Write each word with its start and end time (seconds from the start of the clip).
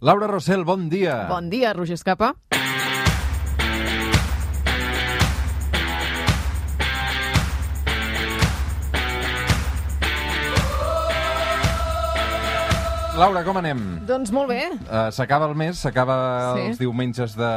Laura 0.00 0.26
Rossell, 0.26 0.64
bon 0.64 0.88
dia. 0.88 1.26
Bon 1.28 1.50
dia, 1.52 1.74
Roger 1.76 1.92
Escapa. 1.92 2.32
Laura, 13.18 13.42
com 13.44 13.56
anem? 13.58 13.80
Doncs 14.06 14.30
molt 14.32 14.48
bé. 14.48 14.60
Uh, 14.86 15.10
s'acaba 15.12 15.48
el 15.50 15.54
mes, 15.58 15.76
s'acaba 15.82 16.54
Sí. 16.56 16.60
els 16.70 16.78
diumenges 16.78 17.34
de, 17.36 17.50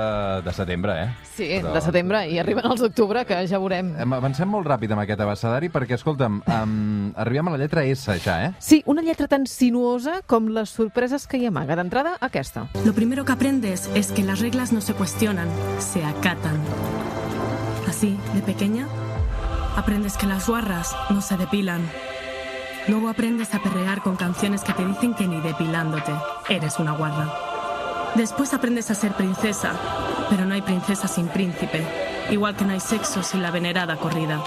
de 0.43 0.51
setembre, 0.53 0.95
eh? 1.03 1.09
Sí, 1.35 1.47
Però- 1.61 1.73
de 1.73 1.81
setembre 1.81 2.23
i 2.27 2.39
arriben 2.39 2.65
els 2.65 2.81
d'octubre, 2.81 3.23
que 3.25 3.37
ja 3.47 3.59
veurem. 3.61 3.93
Em 4.01 4.13
avancem 4.17 4.49
molt 4.49 4.67
ràpid 4.67 4.91
amb 4.91 5.01
aquest 5.05 5.21
abecedari 5.21 5.69
perquè, 5.69 5.93
escolta'm, 5.95 6.41
um, 6.47 7.13
arribem 7.15 7.47
a 7.47 7.51
la 7.51 7.57
lletra 7.61 7.83
S 7.85 8.17
ja, 8.19 8.39
eh? 8.47 8.51
Sí, 8.59 8.81
una 8.87 9.01
lletra 9.03 9.27
tan 9.27 9.45
sinuosa 9.47 10.21
com 10.25 10.47
les 10.47 10.69
sorpreses 10.69 11.27
que 11.27 11.37
hi 11.37 11.45
amaga. 11.45 11.75
D'entrada, 11.77 12.17
aquesta. 12.19 12.67
Lo 12.83 12.93
primero 12.93 13.23
que 13.23 13.31
aprendes 13.31 13.89
es 13.93 14.11
que 14.11 14.23
las 14.23 14.39
reglas 14.41 14.73
no 14.73 14.81
se 14.81 14.93
cuestionan, 14.95 15.47
se 15.79 16.03
acatan. 16.03 16.59
Así, 17.87 18.17
de 18.33 18.41
pequeña, 18.41 18.87
aprendes 19.77 20.17
que 20.17 20.25
las 20.25 20.47
guarras 20.47 20.95
no 21.09 21.21
se 21.21 21.37
depilan. 21.37 21.81
Luego 22.87 23.07
aprendes 23.07 23.53
a 23.53 23.59
perrear 23.59 24.01
con 24.01 24.15
canciones 24.15 24.61
que 24.61 24.73
te 24.73 24.85
dicen 24.85 25.13
que 25.13 25.25
ni 25.25 25.39
depilándote 25.39 26.11
eres 26.49 26.79
una 26.79 26.91
guarra. 26.91 27.31
Después 28.15 28.53
aprendes 28.53 28.91
a 28.91 28.95
ser 28.95 29.13
princesa, 29.13 29.71
pero 30.29 30.45
no 30.45 30.53
hay 30.53 30.61
princesa 30.61 31.07
sin 31.07 31.27
príncipe, 31.27 31.81
igual 32.29 32.55
que 32.55 32.65
no 32.65 32.73
hay 32.73 32.79
sexo 32.79 33.23
sin 33.23 33.41
la 33.41 33.51
venerada 33.51 33.95
corrida. 33.95 34.43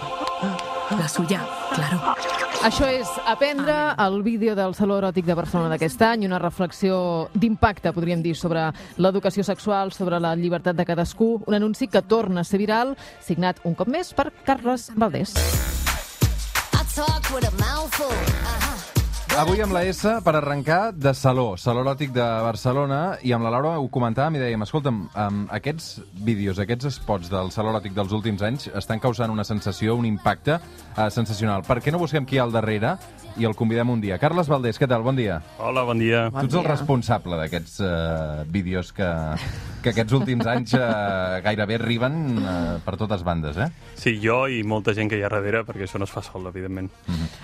La 0.91 1.09
suya, 1.09 1.41
claro. 1.75 2.15
Això 2.63 2.87
és 2.89 3.09
aprendre 3.27 3.75
el 4.01 4.23
vídeo 4.23 4.55
del 4.57 4.75
Saló 4.75 4.97
Eròtic 5.01 5.27
de 5.27 5.35
Barcelona 5.39 5.73
d'aquest 5.75 6.03
any, 6.03 6.25
una 6.27 6.39
reflexió 6.43 7.29
d'impacte, 7.35 7.93
podríem 7.93 8.23
dir, 8.23 8.37
sobre 8.37 8.69
l'educació 8.97 9.45
sexual, 9.45 9.93
sobre 9.93 10.21
la 10.21 10.35
llibertat 10.37 10.77
de 10.77 10.87
cadascú, 10.87 11.43
un 11.47 11.59
anunci 11.59 11.89
que 11.89 12.03
torna 12.03 12.43
a 12.43 12.49
ser 12.49 12.61
viral, 12.63 12.97
signat 13.21 13.61
un 13.65 13.75
cop 13.75 13.91
més 13.91 14.15
per 14.15 14.31
Carles 14.45 14.91
Valdés. 14.95 15.35
Talk 16.97 17.31
with 17.31 17.47
a 17.47 17.55
mouthful. 17.59 18.07
Uh-huh. 18.07 18.86
Avui 19.37 19.61
amb 19.61 19.75
la 19.77 19.83
S 19.85 20.09
per 20.25 20.33
arrencar 20.39 20.95
de 20.97 21.11
Saló, 21.13 21.59
Saló 21.61 21.83
Eròtic 21.83 22.09
de 22.15 22.25
Barcelona, 22.25 23.19
i 23.21 23.35
amb 23.37 23.45
la 23.45 23.51
Laura 23.53 23.75
ho 23.77 23.91
comentàvem 23.93 24.39
i 24.39 24.41
dèiem, 24.41 24.63
escolta'm, 24.65 25.03
um, 25.13 25.43
aquests 25.53 25.99
vídeos, 26.25 26.57
aquests 26.63 26.95
spots 26.95 27.29
del 27.29 27.53
Saló 27.53 27.75
Eròtic 27.75 27.93
dels 27.93 28.15
últims 28.17 28.41
anys 28.47 28.71
estan 28.73 29.03
causant 29.03 29.29
una 29.35 29.45
sensació, 29.45 29.99
un 30.01 30.09
impacte 30.09 30.57
uh, 30.57 31.11
sensacional. 31.13 31.67
Per 31.69 31.83
què 31.85 31.93
no 31.93 32.01
busquem 32.01 32.25
qui 32.25 32.39
hi 32.39 32.41
ha 32.41 32.47
al 32.49 32.55
darrere 32.55 32.95
i 33.37 33.45
el 33.45 33.53
convidem 33.59 33.93
un 33.93 34.01
dia? 34.01 34.17
Carles 34.17 34.49
Valdés, 34.49 34.81
què 34.81 34.89
tal? 34.89 35.05
Bon 35.05 35.21
dia. 35.21 35.43
Hola, 35.61 35.85
bon 35.85 36.01
dia. 36.01 36.31
Bon 36.33 36.41
tu 36.41 36.49
ets 36.49 36.57
el 36.57 36.65
dia. 36.65 36.73
responsable 36.73 37.37
d'aquests 37.43 37.77
uh, 37.85 37.91
vídeos 38.49 38.95
que, 38.97 39.11
que 39.85 39.93
aquests 39.93 40.17
últims 40.17 40.49
anys 40.49 40.73
uh, 40.81 41.43
gairebé 41.45 41.77
arriben 41.77 42.41
uh, 42.41 42.57
per 42.89 42.97
totes 42.97 43.21
bandes, 43.27 43.61
eh? 43.61 43.69
Sí, 44.01 44.17
jo 44.25 44.47
i 44.49 44.65
molta 44.65 44.97
gent 44.97 45.13
que 45.13 45.21
hi 45.21 45.29
ha 45.29 45.29
darrere, 45.29 45.67
perquè 45.69 45.85
això 45.85 46.01
no 46.01 46.09
es 46.09 46.17
fa 46.17 46.25
sol, 46.25 46.49
evidentment. 46.49 46.89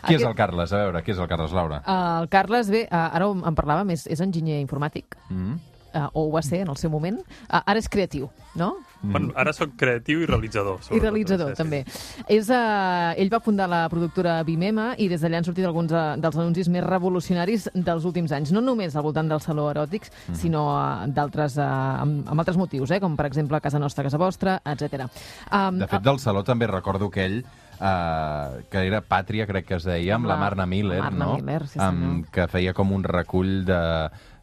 Qui 0.07 0.17
és 0.17 0.25
el 0.25 0.33
Carles? 0.41 0.73
A 0.73 0.87
veure, 0.87 1.05
qui 1.05 1.13
és 1.13 1.21
el 1.21 1.29
Carles 1.29 1.53
Laura? 1.53 1.82
El 1.87 2.29
Carles, 2.29 2.71
bé, 2.71 2.87
uh, 2.91 2.97
ara 3.15 3.27
en 3.33 3.55
parlàvem, 3.59 3.91
és, 3.93 4.07
és 4.07 4.21
enginyer 4.21 4.61
informàtic, 4.63 5.17
Mm. 5.31 5.59
uh, 5.95 6.09
o 6.15 6.29
ho 6.29 6.31
va 6.33 6.43
ser 6.43 6.61
en 6.63 6.69
el 6.69 6.77
seu 6.77 6.91
moment. 6.91 7.19
Uh, 7.51 7.61
ara 7.67 7.79
és 7.79 7.89
creatiu, 7.89 8.31
no? 8.55 8.77
Mm. 9.03 9.11
Bueno, 9.13 9.33
ara 9.35 9.53
sóc 9.53 9.71
creatiu 9.77 10.21
i 10.23 10.27
realitzador. 10.27 10.79
I 10.95 11.01
realitzador, 11.01 11.49
sí, 11.51 11.55
sí. 11.57 11.59
també. 11.59 11.81
És, 12.29 12.49
uh, 12.49 13.13
ell 13.19 13.29
va 13.33 13.41
fundar 13.41 13.67
la 13.69 13.89
productora 13.91 14.43
Vimema 14.47 14.95
i 14.97 15.09
des 15.11 15.21
d'allà 15.21 15.39
han 15.41 15.45
sortit 15.45 15.67
alguns 15.67 15.91
dels 15.91 16.37
anuncis 16.39 16.69
més 16.71 16.85
revolucionaris 16.87 17.69
dels 17.75 18.05
últims 18.05 18.31
anys. 18.33 18.53
No 18.53 18.61
només 18.63 18.95
al 18.95 19.03
voltant 19.03 19.29
del 19.29 19.41
saló 19.41 19.69
eròtics, 19.73 20.13
Mm. 20.29 20.35
sinó 20.39 20.63
uh, 20.77 21.07
d'altres, 21.09 21.59
uh, 21.59 21.63
amb, 22.03 22.29
amb 22.29 22.39
altres 22.39 22.57
motius, 22.57 22.91
eh? 22.93 23.01
com 23.01 23.17
per 23.17 23.27
exemple 23.27 23.61
Casa 23.61 23.79
Nostra, 23.81 24.05
Casa 24.05 24.19
Vostra, 24.19 24.61
etc. 24.65 25.09
Um, 25.51 25.79
De 25.83 25.87
fet, 25.89 26.01
del 26.03 26.19
Saló 26.21 26.45
també 26.45 26.67
recordo 26.69 27.07
aquell 27.11 27.45
uh, 27.83 28.63
que 28.71 28.87
era 28.87 29.03
Pàtria, 29.03 29.47
crec 29.51 29.67
que 29.67 29.75
es 29.81 29.85
deia, 29.89 30.15
amb 30.17 30.27
la 30.31 30.37
la- 30.37 30.41
Marna 30.47 30.67
Miller, 30.67 31.01
Marna 31.03 31.25
no? 31.27 31.37
Miller, 31.41 31.67
sí, 31.67 31.79
senyor. 31.81 32.29
que 32.31 32.47
feia 32.49 32.73
com 32.75 32.93
un 32.95 33.03
recull 33.05 33.65
de, 33.67 33.81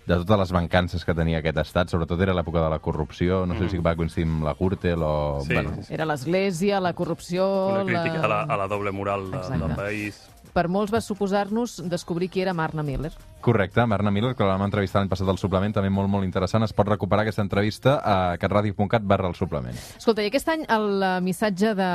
de 0.10 0.18
totes 0.24 0.40
les 0.44 0.52
mancances 0.56 1.06
que 1.06 1.14
tenia 1.16 1.40
aquest 1.40 1.58
estat, 1.64 1.90
sobretot 1.94 2.22
era 2.26 2.34
l'època 2.34 2.64
de 2.64 2.70
la 2.74 2.80
corrupció, 2.80 3.46
no 3.46 3.56
sé 3.58 3.70
si 3.70 3.78
va 3.78 3.96
coincidir 3.96 4.28
amb 4.28 4.44
la 4.48 4.56
Gürtel 4.60 5.04
o... 5.06 5.40
Mm. 5.40 5.46
Sí, 5.48 5.54
bueno. 5.54 5.72
Era 5.90 6.06
l'església, 6.10 6.80
la 6.82 6.94
corrupció... 6.94 7.46
Una 7.76 7.86
crítica 7.86 8.28
la... 8.28 8.42
a, 8.42 8.46
la, 8.48 8.54
a 8.54 8.58
la 8.58 8.68
doble 8.68 8.92
moral 8.92 9.30
de, 9.32 9.38
del 9.58 9.76
país. 9.76 10.28
Per 10.54 10.66
molts 10.72 10.94
va 10.94 11.02
suposar-nos 11.04 11.78
descobrir 11.90 12.30
qui 12.30 12.42
era 12.42 12.54
Marna 12.58 12.84
Miller. 12.84 13.12
Correcte, 13.42 13.86
Marna 13.86 14.12
Miller, 14.12 14.34
que 14.36 14.44
la 14.44 14.58
vam 14.58 14.66
entrevistar 14.66 15.00
l'any 15.00 15.12
passat 15.12 15.30
al 15.30 15.40
suplement, 15.40 15.74
també 15.76 15.92
molt, 15.94 16.10
molt 16.12 16.28
interessant. 16.28 16.66
Es 16.66 16.74
pot 16.76 16.90
recuperar 16.90 17.24
aquesta 17.24 17.46
entrevista 17.46 18.00
a 18.04 18.38
catradio.cat 18.42 19.06
barra 19.08 19.30
el 19.30 19.38
suplement. 19.38 19.78
Escolta, 19.98 20.26
i 20.26 20.32
aquest 20.32 20.50
any 20.52 20.66
el 20.68 20.90
eh, 21.00 21.14
missatge 21.24 21.76
de, 21.78 21.92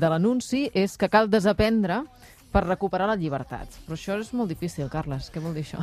de 0.00 0.10
l'anunci 0.12 0.66
és 0.74 0.96
que 0.98 1.10
cal 1.12 1.30
desaprendre 1.30 2.02
per 2.50 2.64
recuperar 2.66 3.06
la 3.06 3.16
llibertat. 3.18 3.76
Però 3.86 3.94
això 3.94 4.16
és 4.18 4.32
molt 4.34 4.50
difícil, 4.50 4.88
Carles. 4.90 5.28
Què 5.30 5.42
vol 5.42 5.54
dir 5.54 5.62
això? 5.62 5.82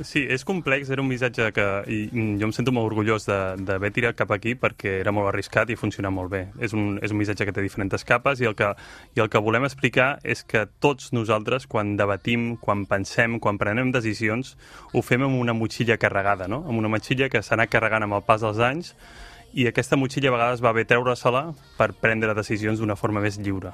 Sí, 0.00 0.22
és 0.22 0.44
complex, 0.48 0.90
era 0.92 1.02
un 1.02 1.08
missatge 1.10 1.50
que 1.56 1.66
i, 1.92 1.98
jo 2.40 2.48
em 2.48 2.54
sento 2.56 2.72
molt 2.72 2.88
orgullós 2.90 3.26
d'haver 3.28 3.90
tirat 3.92 4.16
cap 4.16 4.32
aquí 4.32 4.54
perquè 4.58 4.96
era 5.02 5.12
molt 5.12 5.30
arriscat 5.30 5.70
i 5.72 5.76
funciona 5.76 6.12
molt 6.12 6.32
bé. 6.32 6.42
És 6.62 6.72
un, 6.76 6.96
és 7.04 7.12
un 7.12 7.20
missatge 7.20 7.46
que 7.48 7.54
té 7.56 7.64
diferents 7.64 8.04
capes 8.06 8.40
i 8.40 8.48
el 8.48 8.56
que, 8.56 8.72
i 9.16 9.24
el 9.24 9.30
que 9.32 9.42
volem 9.42 9.68
explicar 9.68 10.16
és 10.24 10.44
que 10.44 10.66
tots 10.80 11.12
nosaltres, 11.16 11.68
quan 11.68 11.96
debatim, 12.00 12.54
quan 12.62 12.86
pensem, 12.88 13.38
quan 13.42 13.60
prenem 13.60 13.92
decisions, 13.92 14.54
ho 14.92 15.04
fem 15.04 15.26
amb 15.26 15.40
una 15.40 15.56
motxilla 15.56 15.98
carregada, 16.00 16.48
no? 16.48 16.62
amb 16.64 16.80
una 16.80 16.92
motxilla 16.92 17.28
que 17.32 17.42
s'ha 17.42 17.56
anat 17.58 17.72
carregant 17.72 18.06
amb 18.06 18.20
el 18.20 18.24
pas 18.26 18.44
dels 18.44 18.62
anys 18.62 18.94
i 19.56 19.66
aquesta 19.68 19.96
motxilla 19.96 20.32
a 20.32 20.36
vegades 20.36 20.64
va 20.64 20.74
bé 20.76 20.84
treure-se-la 20.88 21.46
per 21.78 21.92
prendre 22.00 22.34
decisions 22.36 22.80
d'una 22.80 22.96
forma 22.96 23.22
més 23.24 23.40
lliure. 23.40 23.72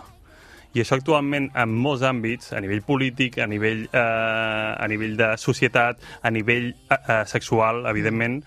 I 0.72 0.80
això 0.80 0.96
actualment 0.96 1.50
en 1.58 1.72
molts 1.84 2.04
àmbits, 2.08 2.52
a 2.56 2.60
nivell 2.64 2.80
polític, 2.86 3.36
a 3.44 3.46
nivell, 3.46 3.84
eh, 3.92 4.00
a 4.02 4.86
nivell 4.88 5.18
de 5.18 5.32
societat, 5.36 6.00
a 6.22 6.30
nivell 6.32 6.70
eh, 6.72 6.96
eh, 6.96 7.24
sexual, 7.28 7.84
evidentment, 7.90 8.40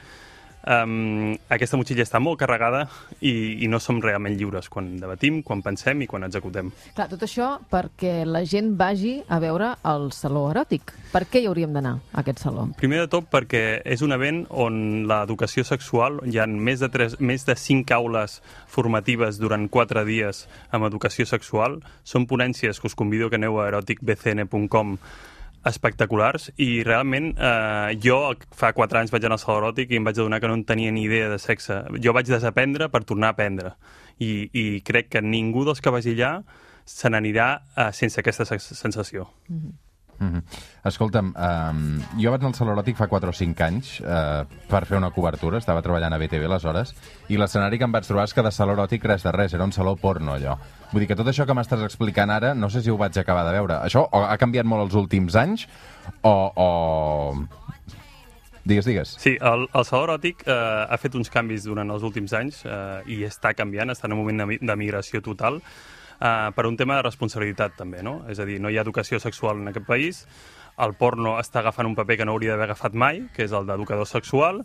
um, 0.65 1.35
aquesta 1.49 1.77
motxilla 1.79 2.05
està 2.05 2.19
molt 2.23 2.39
carregada 2.41 2.85
i, 3.19 3.63
i 3.63 3.69
no 3.71 3.79
som 3.83 4.01
realment 4.03 4.35
lliures 4.37 4.69
quan 4.71 4.95
debatim, 5.01 5.41
quan 5.45 5.61
pensem 5.65 6.03
i 6.03 6.09
quan 6.09 6.27
executem. 6.27 6.71
Clar, 6.95 7.07
tot 7.11 7.25
això 7.27 7.55
perquè 7.71 8.23
la 8.27 8.43
gent 8.47 8.73
vagi 8.79 9.17
a 9.27 9.39
veure 9.43 9.73
el 9.91 10.09
saló 10.15 10.47
eròtic. 10.51 10.95
Per 11.13 11.23
què 11.31 11.41
hi 11.41 11.49
hauríem 11.49 11.75
d'anar, 11.75 11.95
a 12.11 12.23
aquest 12.23 12.43
saló? 12.43 12.67
Primer 12.79 13.03
de 13.05 13.11
tot 13.11 13.29
perquè 13.31 13.63
és 13.85 14.03
un 14.05 14.15
event 14.15 14.43
on 14.49 15.05
l'educació 15.09 15.65
sexual, 15.67 16.19
hi 16.25 16.41
ha 16.41 16.47
més 16.47 16.81
de, 16.83 16.89
3, 16.91 17.19
més 17.19 17.45
de 17.47 17.55
5 17.59 17.95
aules 17.95 18.41
formatives 18.71 19.39
durant 19.41 19.69
4 19.71 20.05
dies 20.07 20.45
amb 20.75 20.89
educació 20.89 21.27
sexual. 21.29 21.79
Són 22.03 22.27
ponències 22.27 22.81
que 22.81 22.89
us 22.89 22.97
convido 22.97 23.29
que 23.29 23.39
aneu 23.39 23.61
a 23.61 23.69
eroticbcn.com 23.69 24.97
espectaculars 25.65 26.51
i 26.61 26.83
realment 26.85 27.31
eh, 27.37 27.95
jo 28.01 28.19
fa 28.55 28.71
4 28.77 29.01
anys 29.01 29.13
vaig 29.13 29.25
anar 29.25 29.39
al 29.39 29.43
saló 29.43 29.57
eròtic 29.63 29.91
i 29.91 29.99
em 29.99 30.05
vaig 30.07 30.19
adonar 30.19 30.39
que 30.41 30.51
no 30.51 30.57
en 30.59 30.65
tenia 30.67 30.91
ni 30.91 31.05
idea 31.07 31.29
de 31.31 31.39
sexe. 31.41 31.81
Jo 32.01 32.13
vaig 32.13 32.29
desaprendre 32.29 32.89
per 32.93 33.03
tornar 33.03 33.33
a 33.33 33.37
aprendre 33.37 33.75
i, 34.19 34.49
i 34.53 34.65
crec 34.85 35.09
que 35.15 35.23
ningú 35.25 35.65
dels 35.65 35.81
que 35.81 35.93
vagi 35.93 36.15
allà 36.15 36.35
se 36.85 37.09
n'anirà 37.09 37.49
eh, 37.75 37.89
sense 37.97 38.21
aquesta 38.21 38.45
sensació. 38.45 39.31
Mm 39.49 39.59
-hmm. 39.59 39.81
Escolta'm, 40.85 41.33
um, 41.35 41.79
jo 42.21 42.31
vaig 42.31 42.41
anar 42.41 42.51
al 42.51 42.55
Saló 42.55 42.75
fa 42.95 43.07
4 43.07 43.29
o 43.29 43.33
5 43.33 43.63
anys 43.63 43.99
uh, 44.01 44.45
per 44.69 44.85
fer 44.85 44.97
una 44.97 45.11
cobertura, 45.11 45.57
estava 45.57 45.81
treballant 45.81 46.13
a 46.13 46.17
BTV 46.17 46.45
aleshores, 46.45 46.95
i 47.27 47.37
l'escenari 47.37 47.77
que 47.77 47.83
em 47.83 47.91
vaig 47.91 48.05
trobar 48.05 48.23
és 48.23 48.33
que 48.33 48.43
de 48.45 48.51
Saló 48.51 48.73
Eròtic 48.73 49.03
res 49.03 49.23
de 49.23 49.31
res, 49.31 49.53
era 49.53 49.65
un 49.65 49.73
saló 49.73 49.95
porno 49.95 50.33
allò. 50.33 50.57
Vull 50.95 51.03
dir 51.03 51.09
que 51.09 51.17
tot 51.19 51.27
això 51.27 51.43
que 51.43 51.51
m'estàs 51.51 51.81
explicant 51.83 52.31
ara, 52.31 52.53
no 52.55 52.69
sé 52.71 52.79
si 52.79 52.87
ho 52.87 52.95
vaig 52.95 53.17
acabar 53.19 53.41
de 53.43 53.51
veure. 53.51 53.81
Això 53.83 54.05
o 54.07 54.21
ha 54.23 54.37
canviat 54.39 54.63
molt 54.63 54.85
els 54.85 54.93
últims 54.95 55.35
anys 55.35 55.65
o... 56.23 56.31
o... 56.55 56.69
Digues, 58.63 58.87
digues. 58.87 59.11
Sí, 59.19 59.35
el, 59.43 59.67
el 59.75 59.83
Saló 59.85 60.05
Eròtic 60.07 60.45
eh, 60.47 60.55
ha 60.55 60.97
fet 60.97 61.17
uns 61.19 61.27
canvis 61.29 61.67
durant 61.67 61.91
els 61.91 62.05
últims 62.07 62.31
anys 62.33 62.63
eh, 62.63 63.03
i 63.11 63.19
està 63.27 63.51
canviant, 63.53 63.91
està 63.91 64.07
en 64.07 64.15
un 64.15 64.23
moment 64.23 64.39
de, 64.41 64.57
de 64.57 64.77
migració 64.79 65.19
total 65.21 65.59
eh, 65.59 66.49
per 66.55 66.65
un 66.65 66.79
tema 66.79 66.95
de 66.97 67.03
responsabilitat 67.09 67.75
també, 67.77 67.99
no? 68.01 68.21
És 68.31 68.39
a 68.39 68.47
dir, 68.47 68.61
no 68.63 68.71
hi 68.71 68.79
ha 68.79 68.87
educació 68.87 69.19
sexual 69.19 69.59
en 69.59 69.73
aquest 69.73 69.85
país, 69.85 70.23
el 70.81 70.95
porno 70.95 71.35
està 71.43 71.59
agafant 71.59 71.91
un 71.91 71.99
paper 71.99 72.21
que 72.21 72.25
no 72.25 72.39
hauria 72.39 72.55
d'haver 72.55 72.71
agafat 72.71 72.95
mai, 72.95 73.25
que 73.35 73.43
és 73.45 73.53
el 73.53 73.67
d'educador 73.67 74.07
sexual, 74.09 74.63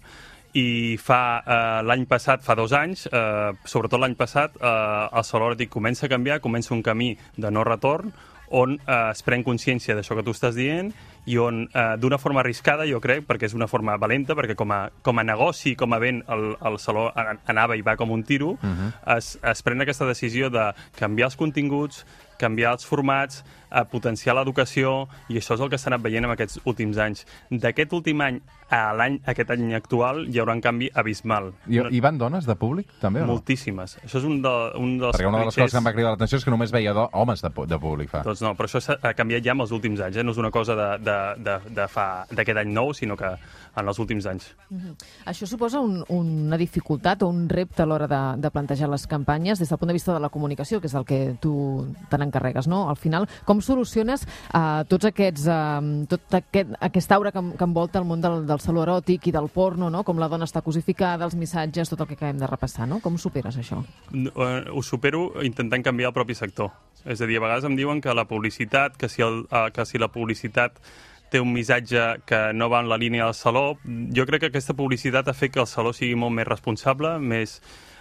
i 0.55 0.97
fa 0.99 1.43
eh, 1.47 1.82
l'any 1.87 2.06
passat, 2.06 2.43
fa 2.43 2.55
dos 2.58 2.73
anys, 2.73 3.06
eh, 3.12 3.52
sobretot 3.64 4.00
l'any 4.00 4.17
passat, 4.17 4.56
eh, 4.61 5.08
el 5.17 5.25
Saló 5.25 5.50
Eròtic 5.50 5.69
comença 5.70 6.06
a 6.06 6.08
canviar, 6.08 6.41
comença 6.41 6.75
un 6.75 6.82
camí 6.82 7.17
de 7.37 7.50
no 7.50 7.64
retorn, 7.64 8.12
on 8.50 8.73
eh, 8.81 9.11
es 9.12 9.23
pren 9.23 9.44
consciència 9.47 9.94
d'això 9.94 10.17
que 10.19 10.25
tu 10.26 10.32
estàs 10.35 10.56
dient 10.56 10.88
i 11.31 11.37
on, 11.38 11.69
eh, 11.73 11.97
d'una 12.02 12.19
forma 12.19 12.41
arriscada, 12.41 12.82
jo 12.88 12.99
crec, 13.00 13.23
perquè 13.29 13.47
és 13.47 13.55
una 13.55 13.69
forma 13.70 13.94
valenta, 13.97 14.35
perquè 14.35 14.56
com 14.58 14.73
a, 14.75 14.88
com 15.02 15.19
a 15.19 15.23
negoci, 15.23 15.76
com 15.79 15.93
a 15.94 15.99
vent, 16.02 16.25
el, 16.29 16.56
el 16.67 16.79
saló 16.82 17.12
an- 17.14 17.38
anava 17.46 17.76
i 17.76 17.82
va 17.87 17.94
com 17.96 18.11
un 18.11 18.25
tiro, 18.25 18.56
uh 18.56 18.58
-huh. 18.58 19.17
es, 19.17 19.38
es 19.43 19.62
pren 19.62 19.81
aquesta 19.81 20.06
decisió 20.06 20.50
de 20.50 20.73
canviar 20.99 21.26
els 21.29 21.37
continguts, 21.37 22.05
canviar 22.41 22.75
els 22.79 22.89
formats, 22.89 23.45
a 23.71 23.85
potenciar 23.87 24.35
l'educació, 24.35 25.07
i 25.31 25.39
això 25.39 25.55
és 25.55 25.63
el 25.63 25.71
que 25.71 25.79
s'ha 25.79 25.91
anat 25.93 26.03
veient 26.03 26.27
en 26.27 26.35
aquests 26.35 26.61
últims 26.67 26.99
anys. 26.99 27.23
D'aquest 27.51 27.93
últim 27.95 28.21
any 28.25 28.41
a 28.71 28.81
l'any 28.95 29.19
aquest 29.31 29.51
any 29.55 29.73
actual 29.75 30.25
hi 30.29 30.41
haurà 30.43 30.55
un 30.59 30.63
canvi 30.63 30.91
abismal. 30.95 31.51
I, 31.71 31.81
hi 31.91 32.01
van 32.03 32.19
dones 32.19 32.47
de 32.47 32.55
públic, 32.59 32.91
també, 33.03 33.23
o 33.23 33.27
no? 33.27 33.37
Moltíssimes. 33.37 33.97
Això 34.05 34.21
és 34.21 34.27
un, 34.27 34.41
de, 34.43 34.55
un 34.79 34.97
dels 35.01 35.17
Perquè 35.17 35.31
una 35.31 35.43
de 35.43 35.51
les 35.51 35.59
coses 35.59 35.75
que 35.75 35.81
em 35.83 35.89
va 35.89 35.95
cridar 35.95 36.15
l'atenció 36.15 36.41
és 36.41 36.47
que 36.47 36.55
només 36.55 36.75
veia 36.75 36.95
do 36.97 37.07
homes 37.19 37.43
de, 37.43 37.51
de 37.71 37.81
públic, 37.83 38.11
fa. 38.13 38.25
Doncs 38.27 38.43
no, 38.47 38.55
però 38.59 38.71
això 38.71 38.83
s'ha 38.83 38.99
ha 39.03 39.15
canviat 39.19 39.47
ja 39.47 39.55
en 39.57 39.65
els 39.67 39.75
últims 39.75 40.03
anys, 40.07 40.21
eh? 40.21 40.27
no 40.27 40.35
és 40.35 40.43
una 40.43 40.53
cosa 40.55 40.77
de, 40.79 40.89
de, 41.07 41.19
de, 41.47 41.57
de 41.81 41.89
fa 41.91 42.07
d'aquest 42.31 42.63
any 42.63 42.75
nou, 42.75 42.95
sinó 42.95 43.19
que 43.19 43.31
en 43.31 43.91
els 43.91 43.99
últims 44.03 44.27
anys. 44.31 44.51
Això 45.31 45.47
suposa 45.47 45.83
un, 45.83 46.01
una 46.15 46.59
dificultat 46.61 47.23
o 47.23 47.31
un 47.31 47.47
repte 47.51 47.85
a 47.85 47.89
l'hora 47.89 48.09
de, 48.11 48.23
de 48.43 48.51
plantejar 48.51 48.91
les 48.91 49.07
campanyes 49.11 49.63
des 49.63 49.71
del 49.71 49.79
punt 49.79 49.91
de 49.91 49.99
vista 49.99 50.15
de 50.15 50.23
la 50.23 50.31
comunicació, 50.31 50.81
que 50.81 50.91
és 50.91 50.97
el 50.99 51.07
que 51.07 51.21
tu 51.43 51.55
te 52.11 52.19
n'encarregues, 52.31 52.69
no? 52.71 52.88
Al 52.88 52.97
final, 52.97 53.29
com 53.44 53.61
soluciones 53.61 54.25
uh, 54.55 54.87
tots 54.88 55.11
aquests, 55.11 55.47
uh, 55.50 56.06
tot 56.11 56.38
aquest, 56.38 56.73
aquesta 56.81 57.19
aura 57.19 57.35
que, 57.35 57.43
que 57.59 57.67
envolta 57.67 58.00
el 58.00 58.06
món 58.09 58.23
del, 58.23 58.44
del 58.49 58.62
saló 58.62 58.85
eròtic 58.87 59.29
i 59.29 59.35
del 59.35 59.50
porno, 59.53 59.91
no? 59.91 60.05
Com 60.06 60.23
la 60.23 60.31
dona 60.31 60.49
està 60.49 60.62
cosificada, 60.62 61.27
els 61.27 61.37
missatges, 61.37 61.91
tot 61.91 62.00
el 62.00 62.11
que 62.11 62.19
acabem 62.19 62.41
de 62.41 62.49
repassar, 62.50 62.88
no? 62.88 63.00
Com 63.05 63.19
superes 63.19 63.59
això? 63.61 63.82
No, 64.15 64.32
eh, 64.47 64.65
Ho 64.71 64.82
supero 64.87 65.43
intentant 65.44 65.85
canviar 65.85 66.12
el 66.12 66.17
propi 66.17 66.37
sector. 66.38 66.71
És 67.05 67.21
a 67.21 67.27
dir, 67.27 67.38
a 67.41 67.44
vegades 67.44 67.65
em 67.65 67.77
diuen 67.79 68.00
que 68.05 68.15
la 68.15 68.27
publicitat, 68.29 68.97
que 69.00 69.09
si, 69.09 69.25
el, 69.25 69.44
eh, 69.50 69.69
que 69.75 69.87
si 69.88 69.99
la 69.99 70.11
publicitat 70.12 70.79
té 71.31 71.41
un 71.41 71.53
missatge 71.55 72.21
que 72.27 72.41
no 72.53 72.69
va 72.69 72.81
en 72.82 72.88
la 72.91 72.99
línia 72.99 73.29
del 73.29 73.37
saló, 73.38 73.79
jo 74.15 74.27
crec 74.27 74.43
que 74.43 74.50
aquesta 74.50 74.75
publicitat 74.75 75.29
ha 75.31 75.37
fet 75.37 75.55
que 75.55 75.62
el 75.62 75.69
saló 75.71 75.94
sigui 75.94 76.17
molt 76.19 76.35
més 76.35 76.49
responsable, 76.49 77.15
més, 77.23 77.61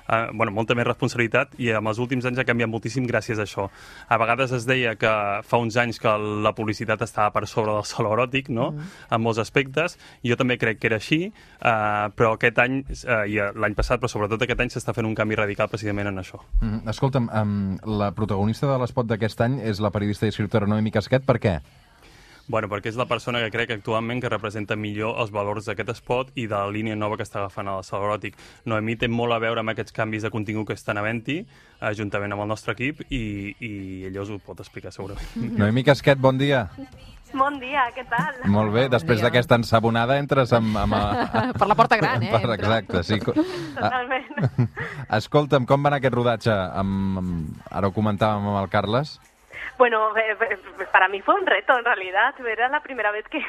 eh, 0.09 0.29
bueno, 0.33 0.53
molta 0.55 0.75
més 0.77 0.87
responsabilitat 0.87 1.55
i 1.61 1.71
en 1.75 1.87
els 1.89 1.99
últims 2.01 2.25
anys 2.25 2.41
ha 2.41 2.47
canviat 2.47 2.69
moltíssim 2.71 3.07
gràcies 3.09 3.39
a 3.39 3.45
això. 3.45 3.69
A 4.09 4.17
vegades 4.21 4.53
es 4.55 4.65
deia 4.69 4.95
que 4.99 5.11
fa 5.45 5.61
uns 5.61 5.77
anys 5.77 6.01
que 6.01 6.13
la 6.43 6.53
publicitat 6.57 7.01
estava 7.05 7.31
per 7.35 7.45
sobre 7.47 7.75
del 7.75 7.85
saló 7.87 8.13
eròtic, 8.17 8.49
no? 8.49 8.71
Mm. 8.71 8.87
en 9.15 9.21
molts 9.21 9.39
aspectes, 9.41 9.97
jo 10.25 10.35
també 10.39 10.57
crec 10.59 10.79
que 10.79 10.89
era 10.89 10.99
així, 10.99 11.19
eh, 11.29 12.05
però 12.15 12.33
aquest 12.35 12.59
any, 12.59 12.81
eh, 12.89 13.23
i 13.29 13.39
l'any 13.39 13.75
passat, 13.77 13.99
però 14.01 14.09
sobretot 14.11 14.41
aquest 14.45 14.59
any 14.59 14.73
s'està 14.73 14.93
fent 14.95 15.07
un 15.07 15.15
canvi 15.17 15.37
radical 15.39 15.69
precisament 15.71 16.07
en 16.11 16.21
això. 16.21 16.41
Mm, 16.61 16.87
escolta'm, 16.89 17.29
um, 17.41 17.77
la 17.99 18.11
protagonista 18.15 18.67
de 18.67 18.79
l'espot 18.81 19.07
d'aquest 19.07 19.41
any 19.41 19.59
és 19.61 19.79
la 19.79 19.91
periodista 19.91 20.25
i 20.25 20.33
escriptora 20.33 20.67
Noemi 20.67 20.91
Casquet, 20.91 21.25
per 21.25 21.39
què? 21.39 21.59
Bueno, 22.49 22.65
perquè 22.65 22.89
és 22.89 22.97
la 22.97 23.05
persona 23.05 23.43
que 23.43 23.51
crec 23.53 23.75
actualment 23.75 24.23
que 24.23 24.29
representa 24.31 24.73
millor 24.73 25.19
els 25.21 25.29
valors 25.29 25.67
d'aquest 25.69 25.91
espot 25.93 26.31
i 26.33 26.47
de 26.49 26.55
la 26.55 26.71
línia 26.73 26.95
nova 26.97 27.19
que 27.19 27.27
està 27.27 27.43
agafant 27.43 27.69
el 27.69 27.83
saló 27.85 28.07
eròtic. 28.07 28.39
Noemí 28.65 28.95
té 28.97 29.05
molt 29.07 29.35
a 29.35 29.37
veure 29.43 29.61
amb 29.61 29.69
aquests 29.75 29.93
canvis 29.93 30.25
de 30.25 30.31
contingut 30.33 30.71
que 30.71 30.77
estan 30.79 30.97
havent-hi, 30.97 31.43
eh, 31.45 31.93
juntament 31.93 32.33
amb 32.33 32.47
el 32.47 32.49
nostre 32.49 32.73
equip, 32.73 33.05
i, 33.13 33.53
i 33.53 33.71
ella 34.09 34.25
us 34.25 34.33
ho 34.33 34.39
pot 34.41 34.65
explicar 34.65 34.89
segurament. 34.95 35.29
Noemi 35.61 35.85
Casquet, 35.85 36.17
bon 36.17 36.41
dia. 36.41 36.65
Bon 37.29 37.61
dia, 37.61 37.85
què 37.93 38.01
tal? 38.09 38.41
Molt 38.49 38.73
bé, 38.73 38.87
després 38.89 39.19
dia. 39.19 39.27
d'aquesta 39.27 39.61
ensabonada 39.61 40.17
entres 40.17 40.49
amb... 40.57 40.73
amb 40.87 40.97
a... 40.97 41.03
per 41.61 41.69
la 41.69 41.77
porta 41.77 42.01
gran, 42.01 42.25
eh? 42.25 42.33
Per, 42.33 42.55
exacte, 42.57 43.03
sí. 43.05 43.21
Totalment. 43.77 44.71
Escolta'm, 45.21 45.69
com 45.69 45.85
va 45.85 45.93
anar 45.93 46.01
aquest 46.01 46.17
rodatge? 46.17 46.61
Amb, 46.81 47.19
amb, 47.21 47.67
ara 47.69 47.93
ho 47.93 47.93
comentàvem 47.93 48.49
amb 48.49 48.63
el 48.63 48.73
Carles. 48.73 49.19
Bueno, 49.79 50.13
eh, 50.17 50.35
eh, 50.41 50.57
para 50.91 51.07
mí 51.07 51.21
fue 51.21 51.35
un 51.35 51.45
reto 51.45 51.79
en 51.79 51.85
realidad. 51.85 52.35
Era 52.45 52.67
la 52.67 52.83
primera 52.83 53.11
vez 53.11 53.23
que, 53.31 53.41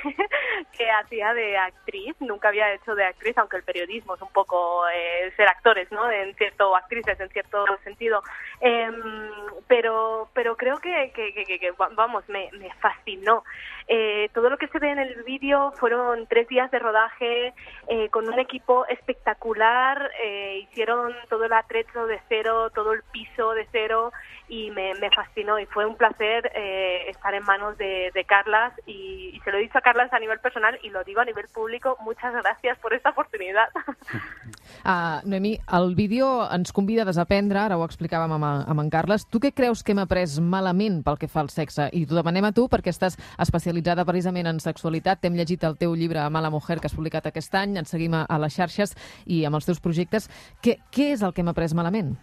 hacía 0.88 1.34
de 1.34 1.58
actriz. 1.58 2.14
Nunca 2.20 2.50
había 2.50 2.72
hecho 2.72 2.94
de 2.94 3.04
actriz, 3.04 3.36
aunque 3.36 3.56
el 3.56 3.64
periodismo 3.64 4.14
es 4.14 4.22
un 4.22 4.28
poco 4.28 4.86
eh, 4.94 5.32
ser 5.36 5.48
actores, 5.48 5.90
¿no? 5.90 6.08
En 6.08 6.32
cierto, 6.36 6.76
actrices 6.76 7.18
en 7.18 7.30
cierto 7.30 7.64
sentido. 7.82 8.22
Em, 8.60 9.30
pero, 9.66 10.28
pero 10.34 10.56
creo 10.56 10.78
que, 10.78 11.12
que, 11.14 11.32
que- 11.32 11.44
que- 11.44 11.58
que, 11.58 11.70
va- 11.72 11.88
vamos, 11.92 12.28
me, 12.28 12.50
me 12.58 12.72
fascinó. 12.74 13.44
Eh, 13.88 14.28
todo 14.34 14.50
lo 14.50 14.58
que 14.58 14.68
se 14.68 14.78
ve 14.78 14.90
en 14.90 14.98
el 14.98 15.22
vídeo 15.24 15.72
fueron 15.78 16.26
tres 16.26 16.46
días 16.48 16.70
de 16.70 16.78
rodaje 16.78 17.54
eh, 17.88 18.08
con 18.10 18.28
un 18.28 18.38
equipo 18.38 18.86
espectacular. 18.88 20.10
eh, 20.22 20.58
hicieron 20.70 21.14
todo 21.28 21.44
el 21.44 21.52
atrecho 21.52 22.06
de 22.06 22.20
cero, 22.28 22.70
todo 22.70 22.92
el 22.92 23.02
piso 23.12 23.52
de 23.54 23.66
cero 23.72 24.12
y 24.48 24.70
me, 24.72 24.94
me 24.96 25.10
fascinó 25.10 25.58
y 25.58 25.66
fue 25.66 25.86
un 25.86 25.96
placer 25.96 26.50
eh, 26.54 27.04
estar 27.08 27.32
en 27.34 27.44
manos 27.44 27.78
de, 27.78 28.10
de 28.12 28.24
Carlas 28.24 28.72
y, 28.86 29.30
y 29.34 29.40
se 29.40 29.50
lo 29.52 29.58
he 29.58 29.62
dicho 29.62 29.78
a 29.78 29.82
Carlas 29.82 30.12
a 30.12 30.18
nivel 30.18 30.40
personal 30.40 30.78
y 30.82 30.90
lo 30.90 31.02
digo 31.04 31.20
a 31.20 31.24
nivel 31.24 31.46
público. 31.48 31.96
Muchas 32.00 32.32
gracias 32.34 32.78
por 32.78 32.92
esta 32.92 33.10
oportunidad. 33.10 33.68
Uh, 34.84 35.20
Noemí, 35.28 35.56
el 35.76 35.94
vídeo 35.94 36.28
ens 36.52 36.72
convida 36.72 37.02
a 37.02 37.08
desaprendre, 37.08 37.58
ara 37.60 37.78
ho 37.78 37.84
explicàvem 37.86 38.32
amb, 38.36 38.46
amb 38.70 38.84
en 38.84 38.90
Carles. 38.92 39.26
Tu 39.30 39.40
què 39.42 39.52
creus 39.56 39.82
que 39.82 39.94
hem 39.94 40.02
après 40.02 40.38
malament 40.40 41.02
pel 41.06 41.18
que 41.20 41.28
fa 41.28 41.42
al 41.44 41.52
sexe? 41.52 41.90
I 41.92 42.06
t'ho 42.06 42.18
demanem 42.18 42.48
a 42.48 42.54
tu 42.56 42.66
perquè 42.70 42.94
estàs 42.94 43.18
especialitzada 43.40 44.06
precisament 44.08 44.50
en 44.50 44.62
sexualitat. 44.62 45.20
T'hem 45.20 45.36
llegit 45.38 45.64
el 45.68 45.78
teu 45.80 45.94
llibre 45.94 46.24
Mala 46.30 46.50
Mujer 46.50 46.80
que 46.80 46.90
has 46.90 46.96
publicat 46.96 47.28
aquest 47.30 47.54
any, 47.54 47.76
ens 47.80 47.92
seguim 47.92 48.16
a, 48.16 48.24
a 48.28 48.40
les 48.40 48.56
xarxes 48.56 48.96
i 49.26 49.44
amb 49.44 49.60
els 49.60 49.68
teus 49.68 49.80
projectes. 49.82 50.30
Què, 50.64 50.78
què 50.90 51.12
és 51.14 51.22
el 51.22 51.34
que 51.34 51.44
hem 51.44 51.52
après 51.52 51.74
malament? 51.76 52.16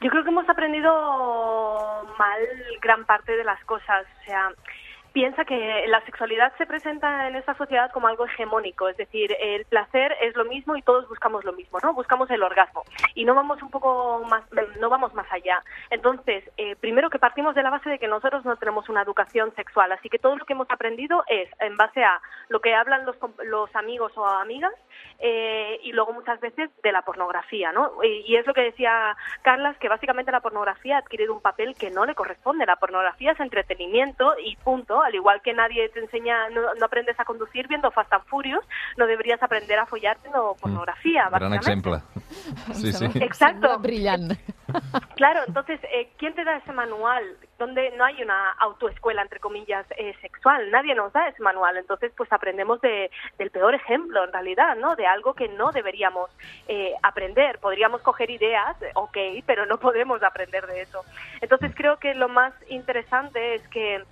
Yo 0.00 0.10
creo 0.10 0.24
que 0.24 0.30
hemos 0.30 0.48
aprendido 0.48 0.90
mal 2.18 2.40
gran 2.82 3.04
parte 3.06 3.36
de 3.36 3.44
las 3.44 3.62
cosas. 3.64 4.04
O 4.20 4.24
sea, 4.26 4.50
piensa 5.14 5.44
que 5.44 5.84
la 5.86 6.04
sexualidad 6.04 6.52
se 6.58 6.66
presenta 6.66 7.28
en 7.28 7.36
esta 7.36 7.54
sociedad 7.54 7.90
como 7.92 8.08
algo 8.08 8.26
hegemónico, 8.26 8.88
es 8.88 8.96
decir, 8.96 9.34
el 9.40 9.64
placer 9.64 10.12
es 10.20 10.34
lo 10.34 10.44
mismo 10.44 10.76
y 10.76 10.82
todos 10.82 11.08
buscamos 11.08 11.44
lo 11.44 11.52
mismo, 11.52 11.78
¿no? 11.80 11.94
Buscamos 11.94 12.28
el 12.30 12.42
orgasmo 12.42 12.82
y 13.14 13.24
no 13.24 13.32
vamos 13.32 13.62
un 13.62 13.70
poco 13.70 14.24
más, 14.28 14.42
no 14.80 14.90
vamos 14.90 15.14
más 15.14 15.30
allá. 15.30 15.62
Entonces, 15.90 16.42
eh, 16.56 16.74
primero 16.74 17.10
que 17.10 17.20
partimos 17.20 17.54
de 17.54 17.62
la 17.62 17.70
base 17.70 17.90
de 17.90 18.00
que 18.00 18.08
nosotros 18.08 18.44
no 18.44 18.56
tenemos 18.56 18.88
una 18.88 19.02
educación 19.02 19.54
sexual, 19.54 19.92
así 19.92 20.08
que 20.08 20.18
todo 20.18 20.36
lo 20.36 20.44
que 20.44 20.54
hemos 20.54 20.68
aprendido 20.68 21.22
es 21.28 21.48
en 21.60 21.76
base 21.76 22.02
a 22.02 22.20
lo 22.48 22.60
que 22.60 22.74
hablan 22.74 23.06
los, 23.06 23.16
los 23.44 23.74
amigos 23.76 24.10
o 24.16 24.26
amigas 24.26 24.74
eh, 25.20 25.78
y 25.84 25.92
luego 25.92 26.12
muchas 26.12 26.40
veces 26.40 26.70
de 26.82 26.90
la 26.90 27.02
pornografía, 27.02 27.70
¿no? 27.70 28.02
Y, 28.02 28.24
y 28.26 28.36
es 28.36 28.46
lo 28.48 28.52
que 28.52 28.62
decía 28.62 29.16
Carlas, 29.42 29.78
que 29.78 29.88
básicamente 29.88 30.32
la 30.32 30.40
pornografía 30.40 30.96
ha 30.96 30.98
adquirido 30.98 31.32
un 31.32 31.40
papel 31.40 31.76
que 31.76 31.92
no 31.92 32.04
le 32.04 32.16
corresponde. 32.16 32.66
La 32.66 32.76
pornografía 32.76 33.30
es 33.30 33.38
entretenimiento 33.38 34.34
y 34.44 34.56
punto. 34.56 35.03
Al 35.04 35.14
igual 35.14 35.40
que 35.42 35.52
nadie 35.52 35.88
te 35.90 36.00
enseña, 36.00 36.48
no, 36.50 36.74
no 36.74 36.86
aprendes 36.86 37.18
a 37.18 37.24
conducir 37.24 37.68
viendo 37.68 37.90
Fast 37.90 38.12
and 38.12 38.24
Furious, 38.24 38.64
no 38.96 39.06
deberías 39.06 39.42
aprender 39.42 39.78
a 39.78 39.86
follar 39.86 40.18
viendo 40.22 40.56
pornografía, 40.60 41.28
Gran 41.30 41.50
básicamente. 41.50 41.90
exemple. 41.90 42.24
Sí, 42.74 42.92
sí. 42.92 43.04
Exacto. 43.20 43.60
Sembla 43.68 43.76
Brillant. 43.78 44.32
Claro, 45.16 45.40
entonces, 45.46 45.80
eh, 45.84 46.10
¿quién 46.18 46.34
te 46.34 46.44
da 46.44 46.56
ese 46.56 46.72
manual? 46.72 47.22
Donde 47.58 47.92
no 47.96 48.04
hay 48.04 48.22
una 48.22 48.50
autoescuela, 48.52 49.22
entre 49.22 49.38
comillas, 49.38 49.86
eh, 49.96 50.14
sexual. 50.20 50.70
Nadie 50.70 50.94
nos 50.94 51.12
da 51.12 51.28
ese 51.28 51.42
manual. 51.42 51.76
Entonces, 51.76 52.12
pues 52.16 52.32
aprendemos 52.32 52.80
de, 52.80 53.10
del 53.38 53.50
peor 53.50 53.74
ejemplo, 53.74 54.24
en 54.24 54.32
realidad, 54.32 54.76
¿no? 54.76 54.96
De 54.96 55.06
algo 55.06 55.34
que 55.34 55.48
no 55.48 55.70
deberíamos 55.70 56.30
eh, 56.66 56.92
aprender. 57.02 57.58
Podríamos 57.60 58.00
coger 58.02 58.30
ideas, 58.30 58.76
ok, 58.94 59.16
pero 59.46 59.66
no 59.66 59.78
podemos 59.78 60.22
aprender 60.22 60.66
de 60.66 60.82
eso. 60.82 61.04
Entonces, 61.40 61.72
creo 61.74 61.98
que 61.98 62.14
lo 62.14 62.28
más 62.28 62.52
interesante 62.68 63.54
es 63.54 63.68
que 63.68 64.02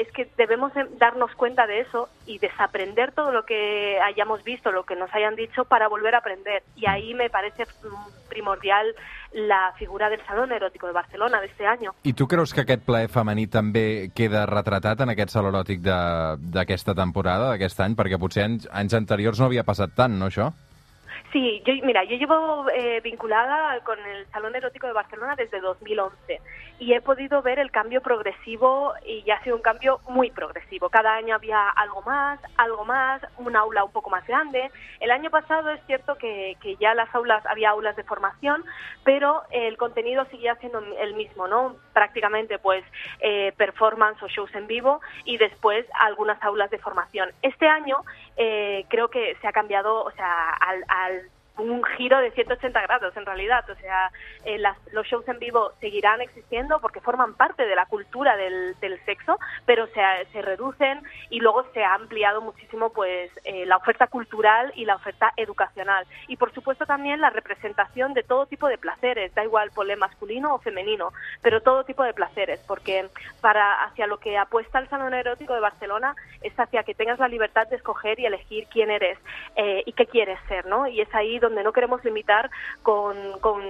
es 0.00 0.10
que 0.12 0.30
debemos 0.36 0.74
em- 0.76 0.88
darnos 0.98 1.34
cuenta 1.34 1.66
de 1.66 1.80
eso 1.80 2.08
y 2.26 2.38
desaprender 2.38 3.12
todo 3.12 3.32
lo 3.32 3.44
que 3.44 4.00
hayamos 4.00 4.42
visto, 4.44 4.72
lo 4.72 4.84
que 4.84 4.96
nos 4.96 5.12
hayan 5.14 5.36
dicho, 5.36 5.64
para 5.64 5.88
volver 5.88 6.14
a 6.14 6.18
aprender. 6.18 6.62
Y 6.76 6.88
ahí 6.88 7.14
me 7.14 7.28
parece 7.28 7.64
mm, 7.64 8.28
primordial 8.28 8.94
la 9.32 9.72
figura 9.78 10.08
del 10.08 10.24
Salón 10.26 10.52
Erótico 10.52 10.86
de 10.86 10.92
Barcelona 10.92 11.40
de 11.40 11.46
este 11.46 11.66
año. 11.66 11.92
I 12.02 12.14
tu 12.14 12.26
creus 12.26 12.54
que 12.54 12.62
aquest 12.62 12.82
plaer 12.86 13.10
femení 13.12 13.46
també 13.46 14.10
queda 14.16 14.46
retratat 14.48 15.04
en 15.04 15.12
aquest 15.12 15.34
saló 15.34 15.52
eròtic 15.52 15.84
d'aquesta 15.84 16.94
temporada, 16.94 17.52
d'aquest 17.52 17.80
any? 17.84 17.94
Perquè 17.98 18.18
potser 18.18 18.46
anys, 18.48 18.68
anys 18.72 18.96
anteriors 18.96 19.38
no 19.38 19.50
havia 19.50 19.66
passat 19.66 19.94
tant, 19.94 20.16
no, 20.18 20.30
això? 20.30 20.50
Sí, 21.32 21.62
yo, 21.64 21.72
mira, 21.84 22.02
yo 22.04 22.16
llevo 22.16 22.66
eh, 22.70 23.00
vinculada 23.02 23.78
con 23.84 23.98
el 24.04 24.26
Salón 24.32 24.56
Erótico 24.56 24.88
de 24.88 24.92
Barcelona 24.92 25.36
desde 25.36 25.60
2011 25.60 26.40
y 26.80 26.92
he 26.92 27.00
podido 27.00 27.40
ver 27.40 27.60
el 27.60 27.70
cambio 27.70 28.00
progresivo 28.00 28.94
y 29.04 29.22
ya 29.22 29.36
ha 29.36 29.44
sido 29.44 29.54
un 29.54 29.62
cambio 29.62 30.00
muy 30.08 30.30
progresivo. 30.32 30.88
Cada 30.88 31.14
año 31.14 31.36
había 31.36 31.68
algo 31.68 32.02
más, 32.02 32.40
algo 32.56 32.84
más, 32.84 33.22
un 33.36 33.54
aula 33.54 33.84
un 33.84 33.92
poco 33.92 34.10
más 34.10 34.26
grande. 34.26 34.72
El 34.98 35.12
año 35.12 35.30
pasado 35.30 35.70
es 35.70 35.80
cierto 35.86 36.16
que, 36.16 36.56
que 36.60 36.74
ya 36.76 36.94
las 36.94 37.14
aulas, 37.14 37.44
había 37.46 37.70
aulas 37.70 37.94
de 37.94 38.02
formación, 38.02 38.64
pero 39.04 39.42
el 39.52 39.76
contenido 39.76 40.24
seguía 40.30 40.56
siendo 40.56 40.80
el 40.80 41.14
mismo, 41.14 41.46
¿no? 41.46 41.76
Prácticamente 41.92 42.58
pues 42.58 42.82
eh, 43.20 43.52
performance 43.56 44.20
o 44.22 44.28
shows 44.28 44.52
en 44.54 44.66
vivo 44.66 45.00
y 45.24 45.36
después 45.36 45.86
algunas 46.00 46.42
aulas 46.42 46.70
de 46.70 46.78
formación. 46.78 47.30
Este 47.42 47.68
año 47.68 47.98
eh, 48.42 48.86
creo 48.88 49.08
que 49.08 49.36
se 49.42 49.46
ha 49.46 49.52
cambiado, 49.52 50.02
o 50.02 50.10
sea, 50.12 50.48
al, 50.48 50.82
al 50.88 51.30
un 51.60 51.82
giro 51.84 52.18
de 52.18 52.30
180 52.32 52.80
grados 52.82 53.16
en 53.16 53.26
realidad. 53.26 53.68
O 53.70 53.74
sea, 53.76 54.10
eh, 54.44 54.58
las- 54.58 54.78
los 54.92 55.06
shows 55.06 55.26
en 55.28 55.38
vivo 55.38 55.72
seguirán 55.80 56.20
existiendo 56.20 56.80
porque 56.80 57.00
forman 57.00 57.34
parte 57.34 57.66
de 57.66 57.74
la 57.76 57.86
cultura 57.86 58.36
del, 58.36 58.78
del 58.80 58.98
sexo, 59.04 59.38
pero 59.66 59.86
se, 59.88 60.00
se 60.32 60.42
reducen 60.42 61.02
y 61.30 61.40
luego 61.40 61.64
se 61.72 61.84
ha 61.84 61.94
ampliado 61.94 62.40
muchísimo 62.40 62.90
pues 62.92 63.30
eh, 63.44 63.66
la 63.66 63.76
oferta 63.76 64.06
cultural 64.06 64.72
y 64.74 64.84
la 64.84 64.96
oferta 64.96 65.32
educacional. 65.36 66.06
Y 66.28 66.36
por 66.36 66.52
supuesto 66.52 66.86
también 66.86 67.20
la 67.20 67.30
representación 67.30 68.14
de 68.14 68.22
todo 68.22 68.46
tipo 68.46 68.68
de 68.68 68.78
placeres, 68.78 69.34
da 69.34 69.44
igual 69.44 69.70
pole 69.72 69.96
masculino 69.96 70.54
o 70.54 70.58
femenino, 70.58 71.12
pero 71.42 71.60
todo 71.60 71.84
tipo 71.84 72.02
de 72.04 72.14
placeres, 72.14 72.60
porque 72.66 73.08
para 73.40 73.84
hacia 73.84 74.06
lo 74.06 74.18
que 74.18 74.38
apuesta 74.38 74.78
el 74.78 74.88
Salón 74.88 75.14
Erótico 75.14 75.54
de 75.54 75.60
Barcelona 75.60 76.14
es 76.42 76.58
hacia 76.58 76.82
que 76.84 76.94
tengas 76.94 77.18
la 77.18 77.28
libertad 77.28 77.66
de 77.68 77.76
escoger 77.76 78.18
y 78.20 78.26
elegir 78.26 78.66
quién 78.70 78.90
eres 78.90 79.18
eh, 79.56 79.82
y 79.86 79.92
qué 79.92 80.06
quieres 80.06 80.38
ser, 80.48 80.66
¿no? 80.66 80.86
Y 80.86 81.00
es 81.00 81.12
ahí 81.14 81.38
donde 81.38 81.49
no 81.50 81.72
queremos 81.72 82.04
limitar 82.04 82.50
con, 82.82 83.16
con 83.40 83.62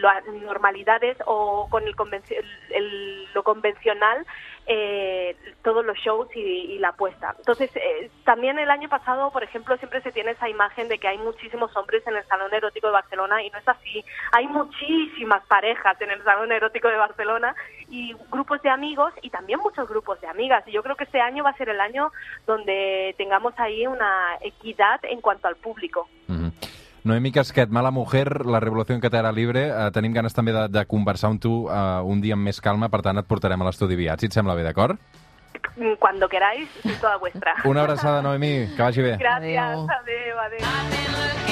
las 0.00 0.24
normalidades 0.26 1.16
o 1.26 1.68
con 1.70 1.84
el, 1.86 1.94
convenci- 1.96 2.42
el- 2.70 3.26
lo 3.34 3.42
convencional 3.42 4.24
eh, 4.68 5.36
todos 5.62 5.84
los 5.84 5.96
shows 5.98 6.28
y, 6.34 6.76
la 6.78 6.88
apuesta. 6.88 7.34
Entonces, 7.38 7.70
eh, 7.76 8.10
también 8.24 8.58
el 8.58 8.68
año 8.70 8.88
pasado, 8.88 9.30
por 9.30 9.44
ejemplo, 9.44 9.76
siempre 9.76 10.00
se 10.02 10.10
tiene 10.12 10.32
esa 10.32 10.48
imagen 10.48 10.88
de 10.88 10.98
que 10.98 11.06
hay 11.08 11.18
muchísimos 11.18 11.74
hombres 11.76 12.04
en 12.06 12.16
el 12.16 12.24
Salón 12.26 12.52
Erótico 12.52 12.88
de 12.88 12.92
Barcelona 12.94 13.42
y 13.42 13.50
no 13.50 13.58
es 13.58 13.68
así. 13.68 14.04
Hay 14.32 14.46
muchísimas 14.48 15.44
parejas 15.46 16.00
en 16.00 16.10
el 16.10 16.22
Salón 16.24 16.50
Erótico 16.52 16.88
de 16.88 16.96
Barcelona 16.96 17.54
y 17.88 18.14
grupos 18.30 18.60
de 18.62 18.70
amigos 18.70 19.12
y 19.22 19.30
también 19.30 19.60
muchos 19.60 19.88
grupos 19.88 20.20
de 20.20 20.26
amigas. 20.26 20.66
Y 20.66 20.72
yo 20.72 20.82
creo 20.82 20.96
que 20.96 21.04
este 21.04 21.20
año 21.20 21.44
va 21.44 21.50
a 21.50 21.56
ser 21.56 21.68
el 21.68 21.80
año 21.80 22.10
donde 22.46 23.14
tengamos 23.16 23.54
ahí 23.58 23.86
una 23.86 24.36
equidad 24.40 24.98
en 25.04 25.20
cuanto 25.20 25.46
al 25.48 25.56
público. 25.56 26.08
Mhm. 26.26 26.52
Noemi 27.06 27.30
Casquet, 27.30 27.70
Mala 27.70 27.92
Mujer, 27.94 28.44
La 28.46 28.58
revolució 28.58 28.96
en 28.96 29.00
Catera 29.00 29.30
Libre. 29.30 29.68
Uh, 29.70 29.92
tenim 29.94 30.10
ganes 30.16 30.34
també 30.34 30.50
de, 30.56 30.64
de 30.74 30.82
conversar 30.90 31.30
amb 31.30 31.42
tu 31.42 31.52
uh, 31.68 32.02
un 32.02 32.18
dia 32.24 32.34
amb 32.34 32.42
més 32.50 32.58
calma, 32.60 32.90
per 32.90 33.04
tant 33.06 33.22
et 33.22 33.28
portarem 33.30 33.62
a 33.62 33.68
l'estudi 33.68 33.94
aviat, 33.94 34.18
si 34.18 34.26
et 34.26 34.34
sembla 34.34 34.58
bé, 34.58 34.66
d'acord? 34.66 34.98
Cuando 36.02 36.28
queráis, 36.28 36.66
soy 36.82 36.98
toda 36.98 37.16
vuestra. 37.22 37.54
Una 37.64 37.86
abraçada, 37.86 38.22
Noemi, 38.26 38.66
que 38.74 38.82
vagi 38.82 39.06
bé. 39.06 39.16
Gracias. 39.22 39.66
Adeu. 39.66 39.86
Adeu, 40.00 40.40
adeu. 40.48 41.45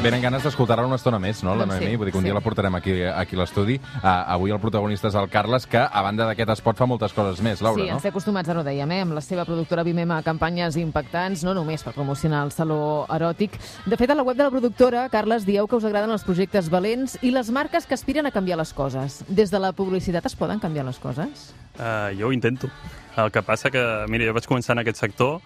Venen 0.00 0.22
ganes 0.24 0.40
d'escoltar-la 0.40 0.86
una 0.88 0.96
estona 0.96 1.18
més, 1.20 1.42
no, 1.44 1.52
la 1.52 1.66
Doncs 1.66 1.76
sí, 1.76 1.84
Noemi? 1.84 1.98
Vull 2.00 2.08
dir 2.08 2.12
que 2.14 2.16
un 2.16 2.24
sí. 2.24 2.28
dia 2.30 2.32
la 2.32 2.40
portarem 2.40 2.76
aquí, 2.78 2.94
aquí 3.04 3.36
a 3.36 3.40
l'estudi. 3.42 3.74
Uh, 3.98 4.06
avui 4.32 4.54
el 4.54 4.60
protagonista 4.62 5.10
és 5.10 5.18
el 5.20 5.28
Carles, 5.28 5.66
que 5.68 5.82
a 5.84 6.02
banda 6.06 6.24
d'aquest 6.24 6.54
espot 6.54 6.80
fa 6.80 6.88
moltes 6.88 7.12
coses 7.12 7.42
més, 7.44 7.60
Laura, 7.60 7.82
sí, 7.82 7.90
no? 7.90 7.98
ens 7.98 8.06
té 8.06 8.08
acostumats, 8.08 8.48
ara 8.48 8.62
ho 8.62 8.64
dèiem, 8.64 8.94
eh? 8.96 9.02
amb 9.04 9.12
la 9.12 9.20
seva 9.20 9.44
productora 9.44 9.84
Vimem 9.84 10.14
a 10.16 10.22
campanyes 10.24 10.80
impactants, 10.80 11.44
no 11.44 11.52
només 11.58 11.84
per 11.84 11.92
promocionar 11.92 12.46
el 12.48 12.54
saló 12.56 12.80
eròtic. 13.12 13.60
De 13.84 14.00
fet, 14.00 14.08
a 14.08 14.16
la 14.16 14.24
web 14.24 14.40
de 14.40 14.46
la 14.46 14.54
productora, 14.54 15.04
Carles, 15.12 15.44
dieu 15.44 15.68
que 15.68 15.76
us 15.76 15.84
agraden 15.84 16.16
els 16.16 16.24
projectes 16.24 16.72
valents 16.72 17.18
i 17.20 17.36
les 17.36 17.52
marques 17.52 17.84
que 17.84 17.98
aspiren 17.98 18.24
a 18.24 18.32
canviar 18.32 18.56
les 18.62 18.72
coses. 18.72 19.20
Des 19.28 19.52
de 19.52 19.60
la 19.60 19.74
publicitat 19.76 20.24
es 20.32 20.38
poden 20.38 20.64
canviar 20.64 20.88
les 20.88 21.02
coses? 21.02 21.50
Uh, 21.76 22.08
jo 22.16 22.30
ho 22.30 22.32
intento. 22.32 22.72
El 23.20 23.28
que 23.34 23.44
passa 23.44 23.68
que, 23.68 23.84
mira, 24.08 24.24
jo 24.24 24.32
vaig 24.32 24.48
començar 24.48 24.78
en 24.78 24.86
aquest 24.86 25.04
sector 25.04 25.42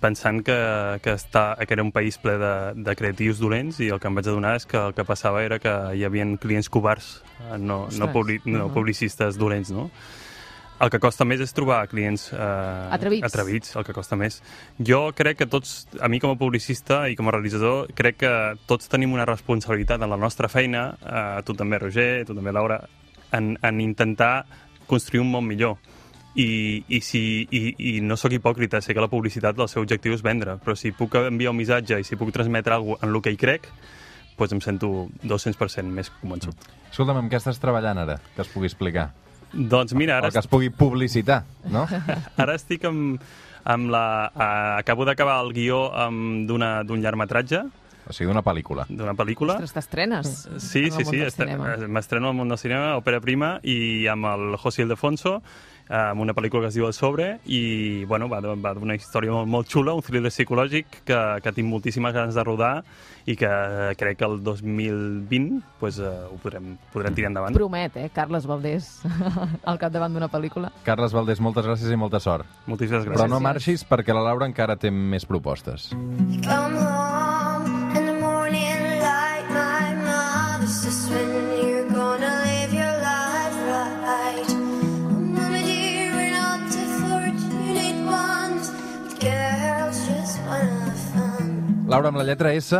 pensant 0.00 0.42
que, 0.46 0.56
que, 1.02 1.14
està, 1.18 1.56
que 1.66 1.74
era 1.74 1.82
un 1.82 1.90
país 1.92 2.18
ple 2.22 2.36
de, 2.38 2.52
de 2.76 2.94
creatius 2.96 3.40
dolents 3.42 3.80
i 3.80 3.88
el 3.90 3.98
que 4.00 4.06
em 4.08 4.14
vaig 4.14 4.28
adonar 4.28 4.56
és 4.56 4.66
que 4.70 4.76
el 4.78 4.94
que 4.94 5.04
passava 5.04 5.42
era 5.42 5.58
que 5.58 5.72
hi 5.96 6.04
havia 6.06 6.26
clients 6.38 6.68
covards, 6.70 7.22
eh, 7.40 7.58
no, 7.58 7.84
no, 7.84 7.86
Ostres. 7.88 8.12
publi, 8.12 8.40
no 8.44 8.68
Mhm. 8.68 8.74
publicistes 8.74 9.36
dolents, 9.38 9.70
no? 9.70 9.90
El 10.80 10.90
que 10.90 10.98
costa 10.98 11.24
més 11.24 11.40
és 11.40 11.52
trobar 11.54 11.86
clients 11.88 12.32
eh, 12.32 12.36
Atrevits. 12.90 13.24
atrevits, 13.24 13.76
el 13.76 13.84
que 13.84 13.92
costa 13.94 14.16
més. 14.16 14.42
Jo 14.78 15.12
crec 15.14 15.38
que 15.38 15.46
tots, 15.46 15.86
a 16.00 16.08
mi 16.08 16.18
com 16.20 16.30
a 16.30 16.36
publicista 16.36 17.08
i 17.08 17.14
com 17.16 17.28
a 17.28 17.30
realitzador, 17.30 17.88
crec 17.94 18.16
que 18.18 18.32
tots 18.66 18.88
tenim 18.88 19.12
una 19.14 19.24
responsabilitat 19.24 20.02
en 20.02 20.10
la 20.10 20.16
nostra 20.18 20.48
feina, 20.48 20.96
eh, 21.00 21.42
tu 21.46 21.54
també, 21.54 21.78
Roger, 21.78 22.24
tu 22.26 22.34
també, 22.34 22.52
Laura, 22.52 22.80
en, 23.32 23.56
en 23.62 23.80
intentar 23.80 24.44
construir 24.86 25.20
un 25.22 25.30
món 25.30 25.46
millor. 25.46 25.76
I, 26.34 26.82
i, 26.88 26.98
si, 26.98 27.20
i, 27.46 27.60
i 27.78 27.90
no 28.02 28.16
sóc 28.18 28.32
hipòcrita, 28.34 28.80
sé 28.82 28.94
que 28.94 29.02
la 29.02 29.10
publicitat 29.10 29.58
el 29.58 29.68
seu 29.70 29.84
objectiu 29.84 30.16
és 30.16 30.22
vendre, 30.24 30.56
però 30.58 30.74
si 30.74 30.90
puc 30.90 31.14
enviar 31.20 31.52
un 31.54 31.60
missatge 31.60 32.00
i 32.02 32.06
si 32.06 32.18
puc 32.18 32.32
transmetre 32.34 32.74
alguna 32.74 32.98
en 33.06 33.14
el 33.14 33.22
que 33.22 33.30
hi 33.30 33.38
crec, 33.38 33.68
doncs 34.38 34.56
em 34.56 34.62
sento 34.64 34.90
200% 35.22 35.94
més 35.94 36.10
convençut. 36.20 36.66
Escolta'm, 36.90 37.20
amb 37.22 37.30
què 37.30 37.38
estàs 37.38 37.60
treballant 37.62 38.02
ara, 38.02 38.18
que 38.34 38.42
es 38.42 38.50
pugui 38.50 38.66
explicar? 38.70 39.12
Doncs 39.54 39.94
mira, 39.94 40.18
ara, 40.18 40.32
El 40.32 40.34
que 40.34 40.42
es 40.42 40.50
pugui 40.50 40.72
publicitar, 40.74 41.44
no? 41.70 41.86
ara 42.42 42.58
estic 42.58 42.86
amb, 42.90 43.22
amb 43.62 43.94
la... 43.94 44.04
Uh, 44.34 44.80
acabo 44.80 45.06
d'acabar 45.06 45.38
el 45.44 45.54
guió 45.54 45.86
d'un 46.50 47.02
llargmetratge, 47.04 47.62
O 48.08 48.12
sigui, 48.12 48.28
d'una 48.28 48.42
pel·lícula. 48.42 48.86
d'una 48.88 49.14
pel·lícula. 49.14 49.54
Ostres, 49.54 49.72
t'estrenes? 49.72 50.48
Sí, 50.58 50.80
en 50.80 50.84
el 50.86 50.92
sí, 50.92 51.04
sí. 51.04 51.20
este- 51.20 51.44
cinema. 51.44 51.74
eh, 51.74 51.88
M'estreno 51.88 52.28
al 52.28 52.34
món 52.34 52.48
del 52.48 52.58
cinema, 52.58 52.96
òpera 52.98 53.20
prima, 53.20 53.60
i 53.62 54.06
amb 54.06 54.26
el 54.26 54.56
José 54.56 54.82
Ildefonso, 54.82 55.42
eh, 55.88 55.94
amb 55.94 56.20
una 56.20 56.34
pel·lícula 56.34 56.62
que 56.62 56.68
es 56.68 56.74
diu 56.74 56.86
El 56.86 56.92
Sobre, 56.92 57.40
i 57.46 58.04
bueno, 58.04 58.28
va, 58.28 58.40
de- 58.40 58.54
va 58.56 58.74
d'una 58.74 58.94
història 58.94 59.32
molt, 59.32 59.48
molt 59.48 59.68
xula, 59.68 59.94
un 59.94 60.02
thriller 60.02 60.30
psicològic 60.30 61.02
que, 61.04 61.18
que 61.42 61.52
tinc 61.52 61.68
moltíssimes 61.68 62.12
ganes 62.12 62.34
de 62.34 62.44
rodar 62.44 62.84
i 63.26 63.36
que 63.36 63.48
eh, 63.48 63.94
crec 63.96 64.18
que 64.18 64.24
el 64.24 64.42
2020 64.44 65.62
pues, 65.80 65.98
eh, 65.98 66.04
ho 66.30 66.36
podrem, 66.42 66.76
podrem 66.92 67.14
tirar 67.14 67.28
endavant. 67.30 67.54
Promet, 67.56 67.96
eh? 67.96 68.10
Carles 68.12 68.46
Valdés 68.46 69.00
al 69.64 69.78
capdavant 69.78 70.12
d'una 70.12 70.28
pel·lícula. 70.28 70.70
Carles 70.84 71.12
Valdés, 71.16 71.40
moltes 71.40 71.64
gràcies 71.64 71.90
i 71.92 71.96
molta 71.96 72.20
sort. 72.20 72.44
Moltíssimes 72.66 73.04
Però 73.06 73.14
gràcies. 73.16 73.30
no 73.30 73.40
marxis 73.40 73.84
perquè 73.88 74.12
la 74.14 74.22
Laura 74.28 74.46
encara 74.46 74.76
té 74.76 74.90
més 74.90 75.24
propostes. 75.24 75.88
Come 76.44 76.78
home 76.78 77.03
Laura, 91.94 92.10
amb 92.10 92.18
la 92.18 92.24
lletra 92.26 92.50
S, 92.58 92.74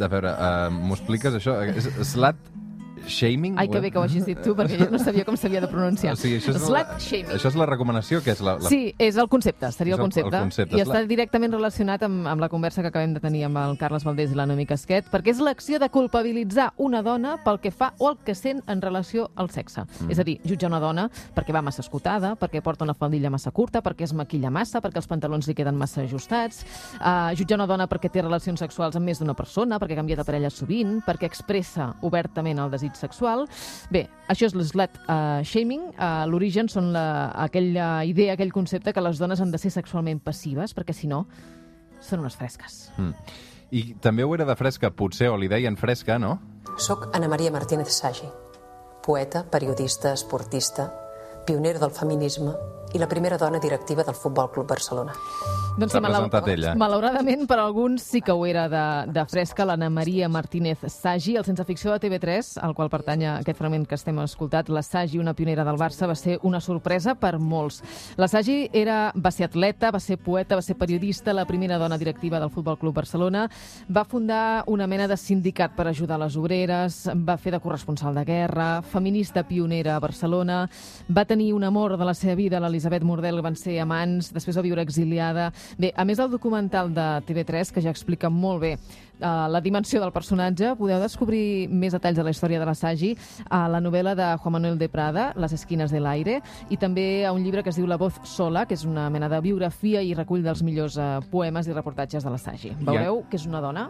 de 0.00 0.06
veure, 0.08 0.30
uh, 0.40 0.70
m'ho 0.72 0.96
expliques 0.96 1.34
això? 1.36 1.58
És 1.76 1.84
slut 2.14 2.38
shaming? 3.14 3.58
Ai, 3.58 3.68
que 3.68 3.80
bé 3.80 3.90
que 3.90 3.98
ho 3.98 4.02
hagis 4.02 4.26
dit 4.26 4.40
tu, 4.42 4.54
perquè 4.58 4.78
jo 4.80 4.88
no 4.90 4.98
sabia 4.98 5.24
com 5.24 5.36
s'havia 5.38 5.60
de 5.62 5.68
pronunciar. 5.70 6.12
O 6.14 6.16
sigui, 6.20 6.36
això 6.40 6.50
és, 6.54 6.60
Slut 6.62 6.74
la, 6.74 6.84
shaming. 6.98 7.30
això 7.38 7.48
és 7.52 7.56
la 7.60 7.66
recomanació, 7.70 8.20
que 8.24 8.32
és 8.34 8.40
la... 8.44 8.56
la... 8.58 8.68
Sí, 8.68 8.94
és 8.98 9.16
el 9.16 9.28
concepte, 9.28 9.70
seria 9.72 9.94
el 9.94 10.00
el- 10.00 10.04
el 10.04 10.10
concepte. 10.10 10.38
concepte. 10.38 10.76
I 10.76 10.82
està 10.82 11.00
la- 11.00 11.06
directament 11.06 11.52
relacionat 11.54 12.02
amb, 12.02 12.26
amb 12.26 12.40
la 12.40 12.48
conversa 12.48 12.82
que 12.82 12.88
acabem 12.92 13.14
de 13.14 13.20
tenir 13.20 13.44
amb 13.46 13.56
el 13.62 13.78
Carles 13.78 14.04
Valdés 14.04 14.32
i 14.32 14.34
la 14.34 14.46
Noemi 14.46 14.66
Casquet, 14.66 15.06
perquè 15.12 15.30
és 15.34 15.40
l'acció 15.40 15.78
de 15.78 15.88
culpabilitzar 15.88 16.72
una 16.78 17.02
dona 17.02 17.36
pel 17.44 17.60
que 17.60 17.70
fa 17.70 17.92
o 17.98 18.10
el 18.10 18.18
que 18.24 18.34
sent 18.34 18.62
en 18.66 18.80
relació 18.82 19.30
al 19.36 19.50
sexe. 19.50 19.82
Mm. 20.00 20.10
És 20.10 20.18
a 20.18 20.24
dir, 20.24 20.38
jutjar 20.44 20.70
una 20.70 20.80
dona 20.80 21.08
perquè 21.34 21.52
va 21.54 21.62
massa 21.62 21.82
escotada, 21.82 22.34
perquè 22.36 22.62
porta 22.62 22.84
una 22.84 22.94
faldilla 22.94 23.30
massa 23.30 23.50
curta, 23.50 23.82
perquè 23.82 24.04
es 24.04 24.12
maquilla 24.14 24.50
massa, 24.50 24.80
perquè 24.80 24.96
els 25.02 25.06
pantalons 25.10 25.46
li 25.48 25.54
queden 25.54 25.76
massa 25.76 26.02
ajustats, 26.02 26.64
uh, 27.00 27.30
jutjar 27.36 27.58
una 27.58 27.66
dona 27.66 27.86
perquè 27.88 28.10
té 28.10 28.22
relacions 28.22 28.60
sexuals 28.60 28.96
amb 28.96 29.06
més 29.06 29.18
d'una 29.20 29.34
persona, 29.34 29.78
perquè 29.78 29.94
canvia 29.96 30.16
de 30.16 30.24
parella 30.24 30.50
sovint, 30.50 31.00
perquè 31.06 31.26
expressa 31.28 31.92
obertament 32.02 32.58
el 32.58 32.70
desig 32.70 32.94
sexual. 33.04 33.46
Bé, 33.94 34.06
això 34.32 34.48
és 34.48 34.56
l'slut 34.56 35.00
uh, 35.04 35.40
shaming. 35.46 35.90
Uh, 35.94 36.24
L'origen 36.30 36.70
són 36.72 36.92
la, 36.96 37.30
aquella 37.46 37.88
idea, 38.08 38.34
aquell 38.34 38.54
concepte 38.54 38.94
que 38.96 39.04
les 39.04 39.20
dones 39.22 39.42
han 39.44 39.52
de 39.54 39.60
ser 39.60 39.72
sexualment 39.74 40.22
passives, 40.24 40.74
perquè 40.76 40.96
si 40.96 41.10
no, 41.10 41.24
són 42.04 42.24
unes 42.24 42.36
fresques. 42.40 42.88
Mm. 42.96 43.42
I 43.74 43.82
també 44.02 44.24
ho 44.24 44.34
era 44.36 44.46
de 44.46 44.54
fresca, 44.58 44.92
potser, 44.94 45.30
o 45.32 45.38
li 45.40 45.48
deien 45.50 45.76
fresca, 45.80 46.18
no? 46.22 46.36
Soc 46.78 47.08
Ana 47.16 47.28
Maria 47.30 47.52
Martínez 47.54 47.90
Sagi, 47.94 48.28
poeta, 49.04 49.44
periodista, 49.50 50.12
esportista, 50.14 50.90
pionera 51.46 51.82
del 51.82 51.92
feminisme 51.94 52.54
i 52.94 52.98
la 52.98 53.08
primera 53.10 53.36
dona 53.36 53.58
directiva 53.58 54.04
del 54.06 54.14
Futbol 54.14 54.50
Club 54.50 54.68
Barcelona. 54.68 55.12
Doncs 55.74 55.90
S'ha 55.90 56.00
presentat 56.00 56.46
ella. 56.52 56.72
Malauradament, 56.78 57.48
per 57.50 57.56
alguns 57.58 58.04
sí 58.06 58.20
que 58.22 58.30
ho 58.30 58.44
era 58.46 58.68
de, 58.70 58.82
de 59.10 59.24
fresca, 59.26 59.64
l'Anna 59.66 59.88
Maria 59.90 60.28
Martínez 60.30 60.84
Sagi, 60.86 61.34
el 61.34 61.42
sense 61.42 61.64
ficció 61.66 61.90
de 61.90 61.98
TV3, 61.98 62.52
al 62.62 62.76
qual 62.78 62.92
pertany 62.92 63.24
aquest 63.26 63.58
fragment 63.58 63.88
que 63.90 63.98
estem 63.98 64.20
escoltat, 64.22 64.70
la 64.70 64.84
Sagi, 64.86 65.18
una 65.18 65.34
pionera 65.34 65.64
del 65.66 65.80
Barça, 65.80 66.06
va 66.06 66.14
ser 66.14 66.36
una 66.46 66.60
sorpresa 66.62 67.16
per 67.18 67.40
molts. 67.42 67.80
La 68.16 68.28
Sagi 68.30 68.68
era, 68.70 69.10
va 69.18 69.34
ser 69.34 69.48
atleta, 69.48 69.90
va 69.90 69.98
ser 69.98 70.20
poeta, 70.22 70.54
va 70.54 70.62
ser 70.62 70.78
periodista, 70.78 71.34
la 71.34 71.46
primera 71.50 71.80
dona 71.82 71.98
directiva 71.98 72.38
del 72.38 72.54
Futbol 72.54 72.78
Club 72.78 72.94
Barcelona, 72.94 73.48
va 73.90 74.06
fundar 74.06 74.62
una 74.70 74.86
mena 74.86 75.10
de 75.10 75.18
sindicat 75.18 75.74
per 75.74 75.88
ajudar 75.90 76.20
les 76.22 76.38
obreres, 76.38 77.00
va 77.10 77.34
fer 77.34 77.56
de 77.56 77.62
corresponsal 77.66 78.14
de 78.14 78.24
guerra, 78.30 78.68
feminista 78.94 79.42
pionera 79.42 79.96
a 79.96 80.06
Barcelona, 80.06 80.68
va 81.10 81.26
tenir 81.26 81.50
un 81.58 81.66
amor 81.66 81.98
de 81.98 82.06
la 82.06 82.14
seva 82.14 82.38
vida, 82.38 82.62
l'Elisabet 82.62 82.83
Elisabet 82.84 83.04
Mordel 83.08 83.40
van 83.40 83.54
ser 83.56 83.78
amants, 83.80 84.28
després 84.34 84.58
va 84.58 84.64
viure 84.64 84.82
exiliada. 84.84 85.48
Bé, 85.80 85.88
a 85.96 86.04
més 86.04 86.20
del 86.20 86.28
documental 86.28 86.90
de 86.92 87.06
TV3, 87.24 87.72
que 87.72 87.80
ja 87.80 87.92
explica 87.94 88.28
molt 88.28 88.60
bé 88.60 88.74
uh, 88.76 89.46
la 89.48 89.62
dimensió 89.64 90.02
del 90.02 90.12
personatge, 90.12 90.74
podeu 90.76 91.00
descobrir 91.00 91.70
més 91.72 91.96
detalls 91.96 92.20
de 92.20 92.26
la 92.26 92.34
història 92.34 92.60
de 92.60 92.68
l'Assagi 92.68 93.14
a 93.48 93.64
la 93.72 93.80
novel·la 93.80 94.12
de 94.18 94.28
Juan 94.36 94.58
Manuel 94.58 94.76
de 94.76 94.90
Prada, 94.92 95.30
Les 95.40 95.56
esquines 95.56 95.90
de 95.90 96.02
l'aire, 96.04 96.40
i 96.68 96.76
també 96.76 97.24
a 97.24 97.32
un 97.32 97.40
llibre 97.42 97.64
que 97.64 97.72
es 97.72 97.80
diu 97.80 97.88
La 97.88 98.00
voz 98.00 98.20
sola, 98.28 98.66
que 98.68 98.76
és 98.76 98.84
una 98.84 99.08
mena 99.08 99.32
de 99.32 99.40
biografia 99.40 100.04
i 100.04 100.12
recull 100.12 100.44
dels 100.44 100.60
millors 100.62 101.00
uh, 101.00 101.22
poemes 101.32 101.66
i 101.68 101.72
reportatges 101.72 102.24
de 102.24 102.34
l'Assagi. 102.34 102.76
Veureu 102.84 103.24
que 103.30 103.40
és 103.40 103.48
una 103.48 103.64
dona 103.64 103.88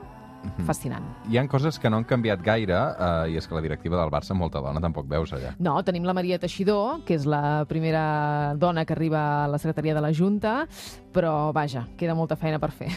fascinant. 0.66 1.06
Hi 1.30 1.38
han 1.40 1.48
coses 1.48 1.78
que 1.78 1.90
no 1.90 2.00
han 2.00 2.08
canviat 2.08 2.42
gaire, 2.44 2.76
eh, 2.76 3.32
i 3.32 3.38
és 3.40 3.48
que 3.48 3.56
la 3.56 3.62
directiva 3.64 3.98
del 4.00 4.12
Barça, 4.12 4.36
molta 4.36 4.62
dona, 4.64 4.82
tampoc 4.82 5.08
veus 5.10 5.32
allà. 5.32 5.54
No, 5.58 5.76
tenim 5.84 6.04
la 6.04 6.14
Maria 6.16 6.38
Teixidor, 6.38 7.04
que 7.06 7.18
és 7.18 7.26
la 7.26 7.64
primera 7.68 8.54
dona 8.56 8.84
que 8.84 8.94
arriba 8.96 9.44
a 9.44 9.48
la 9.48 9.58
secretaria 9.58 9.94
de 9.94 10.04
la 10.04 10.12
Junta, 10.12 10.64
però 11.12 11.52
vaja, 11.52 11.86
queda 11.96 12.14
molta 12.14 12.36
feina 12.36 12.58
per 12.58 12.72
fer. 12.72 12.92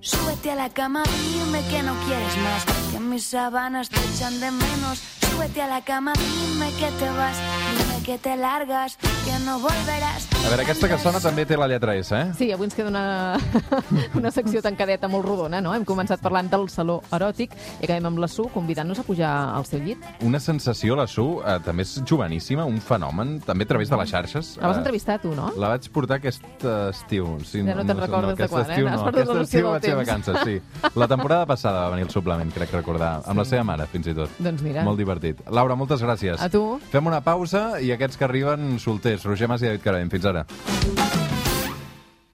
Súbete 0.00 0.52
a 0.52 0.54
la 0.54 0.68
cama, 0.68 1.02
dime 1.02 1.62
que 1.68 1.82
no 1.82 1.94
quieres 2.06 2.36
más, 2.38 2.64
que 2.92 3.00
mis 3.00 3.24
sábanas 3.24 3.88
te 3.88 3.98
echan 3.98 4.38
de 4.38 4.50
menos. 4.50 4.98
Súbete 5.18 5.62
a 5.62 5.66
la 5.66 5.80
cama, 5.80 6.12
dime 6.14 6.70
que 6.78 6.90
te 6.98 7.10
vas, 7.10 7.36
que 8.06 8.18
te 8.18 8.36
largas, 8.36 8.96
que 8.96 9.38
no 9.44 9.58
volverás. 9.58 10.28
A 10.46 10.48
veure, 10.48 10.62
aquesta 10.62 10.86
que 10.86 10.96
sona 11.02 11.18
també 11.18 11.42
té 11.44 11.56
la 11.58 11.66
lletra 11.66 11.96
S, 11.98 12.14
eh? 12.14 12.28
Sí, 12.38 12.46
avui 12.54 12.68
ens 12.68 12.74
queda 12.78 12.86
una, 12.92 13.34
una 14.20 14.30
secció 14.30 14.60
tancadeta 14.62 15.08
molt 15.10 15.26
rodona, 15.26 15.58
no? 15.60 15.72
Hem 15.74 15.82
començat 15.84 16.20
parlant 16.22 16.46
del 16.52 16.68
saló 16.70 17.00
eròtic 17.10 17.56
i 17.80 17.88
acabem 17.88 18.06
amb 18.12 18.20
la 18.22 18.28
Su 18.30 18.46
convidant-nos 18.54 19.00
a 19.02 19.04
pujar 19.08 19.32
al 19.56 19.66
seu 19.66 19.82
llit. 19.82 20.04
Una 20.22 20.38
sensació, 20.38 20.94
la 20.94 21.08
Su, 21.10 21.40
eh, 21.42 21.56
també 21.66 21.82
és 21.82 21.96
joveníssima, 22.06 22.62
un 22.70 22.78
fenomen, 22.78 23.40
també 23.42 23.66
a 23.66 23.70
través 23.72 23.90
de 23.90 23.98
les 23.98 24.12
xarxes. 24.14 24.52
La 24.62 24.68
vas 24.70 24.76
Eh, 24.78 24.84
entrevistar 24.84 25.18
tu, 25.20 25.34
no? 25.34 25.50
La 25.58 25.72
vaig 25.74 25.90
portar 25.90 26.20
aquest 26.20 26.46
estiu. 26.62 27.40
Sí, 27.42 27.64
Ja 27.66 27.74
no 27.74 27.82
te'n 27.84 27.98
recordes 28.04 28.36
de 28.38 28.44
aquest 28.44 28.54
quan, 28.54 28.70
eh? 28.70 28.72
estiu 28.76 28.86
Has 28.86 29.00
no. 29.02 29.08
Aquest 29.08 29.34
estiu 29.42 29.66
vaig 29.72 29.82
fer 29.82 29.96
temps. 29.96 30.06
vacances, 30.06 30.38
sí. 30.46 30.90
La 30.94 31.08
temporada 31.08 31.44
passada 31.46 31.82
va 31.88 31.90
venir 31.96 32.06
el 32.06 32.10
suplement, 32.14 32.54
crec 32.54 32.70
recordar, 32.70 33.16
amb 33.26 33.42
la 33.42 33.44
seva 33.44 33.64
mare, 33.64 33.88
fins 33.90 34.06
i 34.06 34.14
tot. 34.14 34.30
Doncs 34.38 34.62
mira. 34.62 34.84
Molt 34.86 34.98
divertit. 35.02 35.42
Laura, 35.50 35.74
moltes 35.74 36.00
gràcies. 36.06 36.38
A 36.38 36.48
tu. 36.48 36.78
Fem 36.94 37.04
una 37.10 37.20
pausa 37.20 37.80
i 37.80 37.95
aquests 37.96 38.20
que 38.20 38.28
arriben 38.28 38.76
solters. 38.82 39.26
Roger 39.28 39.48
Mas 39.50 39.64
i 39.64 39.72
David 39.72 39.86
Carabem. 39.86 40.12
Fins 40.12 40.28
ara. 40.32 40.46